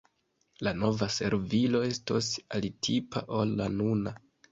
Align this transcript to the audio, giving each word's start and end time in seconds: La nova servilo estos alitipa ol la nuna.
La 0.67 0.71
nova 0.83 1.07
servilo 1.15 1.81
estos 1.87 2.29
alitipa 2.61 3.23
ol 3.41 3.53
la 3.61 3.69
nuna. 3.75 4.15